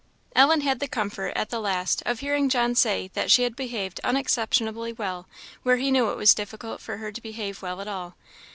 [0.35, 4.01] Ellen had the comfort, at the last, of hearing John say that she had behaved
[4.03, 5.27] unexceptionably well
[5.61, 8.15] where he knew it was difficult for her to behave well at all.